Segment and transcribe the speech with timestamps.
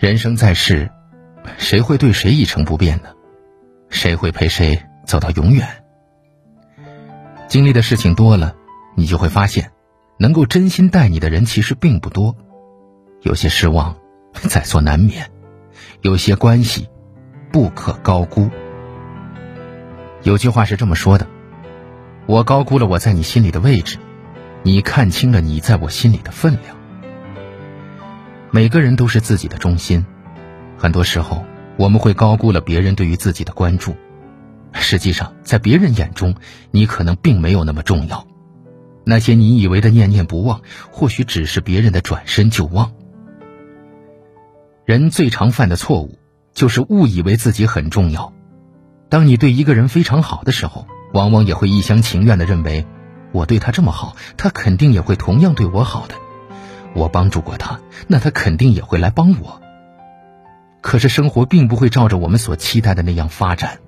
[0.00, 0.90] 人生在世，
[1.58, 3.10] 谁会对谁一成不变呢？
[3.90, 5.84] 谁会陪谁走到永远？
[7.48, 8.56] 经历的事情多了，
[8.96, 9.72] 你就会发现，
[10.18, 12.34] 能够真心待你的人其实并不多。
[13.20, 13.94] 有些失望，
[14.32, 15.26] 在所难免；
[16.00, 16.88] 有些关系，
[17.52, 18.48] 不可高估。
[20.22, 21.26] 有句话是这么说的
[22.24, 23.98] ：“我高估了我在你心里的位置，
[24.62, 26.74] 你看清了你在我心里的分量。”
[28.52, 30.04] 每个人都是自己的中心，
[30.76, 31.44] 很多时候
[31.76, 33.94] 我们会高估了别人对于自己的关注。
[34.72, 36.34] 实际上，在别人眼中，
[36.72, 38.26] 你可能并没有那么重要。
[39.04, 42.92] 那些你以为的念念不忘，或许只是别人的转身就忘。
[44.84, 46.18] 人最常犯的错误，
[46.52, 48.32] 就是误以为自己很重要。
[49.08, 52.84] 当你对一个人非常好的时候，往往也会一厢情愿的认为，
[53.30, 56.16] 我对他这么好，他肯定也会同样对我好的。
[56.94, 59.60] 我帮助过他，那他肯定也会来帮我。
[60.80, 63.78] 可是生活并不会照着我们所期待的那样发展，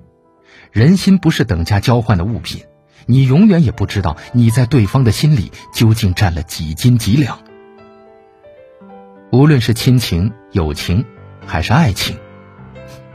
[0.71, 2.63] 人心不是等价交换的物品，
[3.07, 7.39] 你永远也不知道你在对方的心里究竟占了几斤几两。
[9.31, 11.03] 无论是亲情、友情，
[11.45, 12.17] 还是爱情，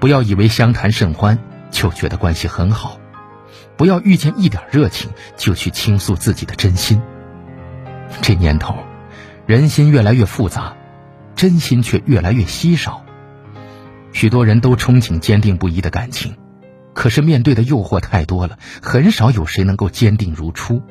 [0.01, 1.39] 不要以为相谈甚欢
[1.71, 2.99] 就觉得关系很好，
[3.77, 7.01] 不要遇见一点热情就去倾诉自己的真心。
[8.21, 8.77] 这年头。
[9.47, 10.77] 人心越来越复杂，
[11.35, 13.05] 真心却越来越稀少。
[14.13, 16.37] 许多人都憧憬坚定不移的感情，
[16.95, 20.83] 可是面对的诱惑太多了，很少有谁能够坚定如初。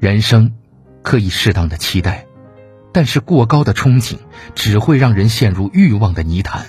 [0.00, 0.54] 人生
[1.02, 2.26] 可以适当的期待，
[2.92, 4.16] 但是过高的憧憬
[4.54, 6.66] 只会让人陷入欲望的泥潭。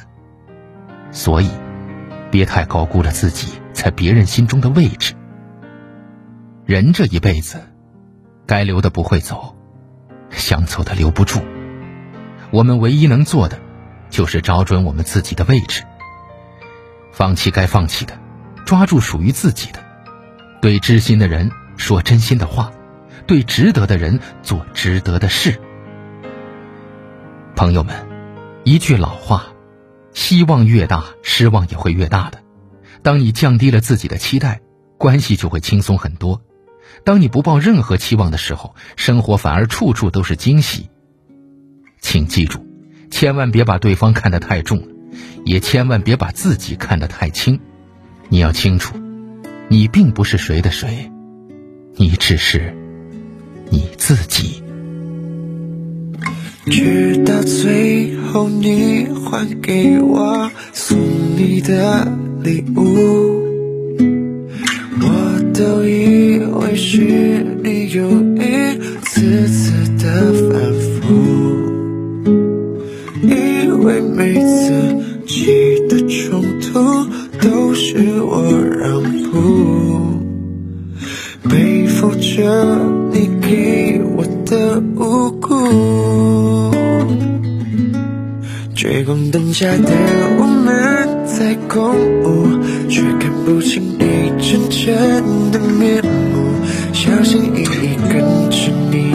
[1.11, 1.49] 所以，
[2.29, 5.13] 别太高估了自己在别人心中的位置。
[6.65, 7.59] 人这一辈子，
[8.45, 9.55] 该留的不会走。
[10.29, 11.41] 想走的留不住，
[12.49, 13.59] 我们唯一能做的，
[14.09, 15.83] 就是找准我们自己的位置，
[17.11, 18.17] 放弃该放弃的，
[18.65, 19.79] 抓住属于自己的，
[20.59, 22.71] 对知心的人说真心的话，
[23.27, 25.61] 对值得的人做值得的事。
[27.55, 27.95] 朋友们，
[28.63, 29.45] 一句老话，
[30.13, 32.39] 希望越大，失望也会越大的。
[33.03, 34.61] 当你降低了自己的期待，
[34.97, 36.41] 关系就会轻松很多。
[37.03, 40.89] 当你不抱任何期望的时候，生活反而处处都是惊喜。
[41.99, 42.65] 请记住，
[43.11, 44.81] 千万别把对方看得太重，
[45.45, 47.59] 也千万别把自己看得太轻。
[48.29, 48.95] 你要清楚，
[49.67, 51.11] 你并不是谁的谁，
[51.95, 52.75] 你只是
[53.69, 54.61] 你自己。
[56.65, 60.97] 直到最后，你还给我送
[61.37, 62.07] 你的
[62.41, 63.52] 礼物。
[65.63, 66.99] 都以为是
[67.63, 70.03] 你有一次次的
[70.49, 70.51] 反
[70.99, 70.99] 复，
[73.21, 73.31] 以
[73.71, 74.73] 为每次
[75.25, 75.47] 起
[75.87, 76.67] 的冲突
[77.39, 78.43] 都是我
[78.77, 79.01] 让
[79.31, 80.19] 步，
[81.49, 82.77] 背负着
[83.13, 85.47] 你给我的无辜。
[88.75, 89.89] 追光灯下的
[90.39, 91.95] 我们在共
[92.25, 92.59] 舞，
[92.89, 93.81] 却看不清
[94.39, 96.11] 真正的面目。
[96.91, 99.11] 小心翼翼跟着你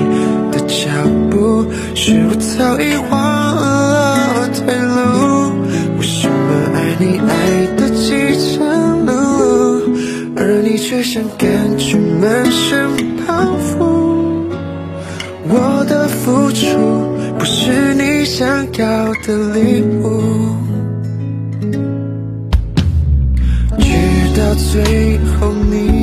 [0.50, 0.88] 的脚
[1.30, 5.52] 步，是我早已忘了退路。
[5.98, 6.34] 为什么
[6.74, 7.30] 爱你爱
[7.76, 8.06] 的饥
[8.56, 9.86] 肠辘辘，
[10.36, 11.48] 而你却像感
[11.78, 12.90] 觉满身
[13.26, 13.78] 包袱？
[15.48, 16.66] 我的付出。
[17.38, 20.56] 不是你想要的礼物，
[24.38, 25.97] 到最后你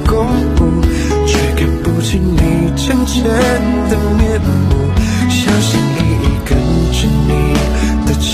[0.00, 0.26] 在共
[0.56, 0.82] 舞，
[1.26, 2.38] 却看不清你
[2.76, 3.22] 真正
[3.88, 4.48] 的面目。
[5.28, 6.56] 小心翼翼跟
[6.92, 7.30] 着你
[8.06, 8.30] 的脚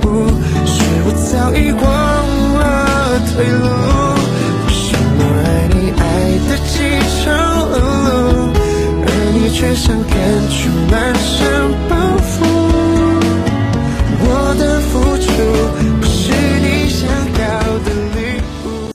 [0.00, 0.06] 步，
[0.66, 0.74] 是
[1.04, 1.82] 我早已忘
[2.58, 2.60] 了
[3.26, 3.66] 退路。
[4.66, 4.86] 为什
[5.16, 6.00] 么爱你爱
[6.48, 6.74] 的饥
[7.22, 7.26] 肠
[7.72, 8.54] 辘辘，
[9.02, 10.12] 而你却像感
[10.48, 11.57] 觉。